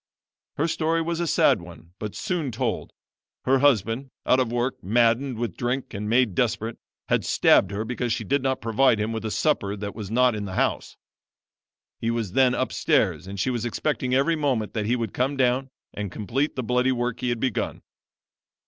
[0.55, 2.91] Her story was a sad one, but soon told.
[3.45, 8.11] Her husband, out of work, maddened with drink and made desperate, had stabbed her because
[8.11, 10.97] she did not provide him with a supper that was not in the house.
[11.99, 15.69] He was then upstairs and she was expecting every moment that he would come down
[15.93, 17.83] and complete the bloody work he had begun.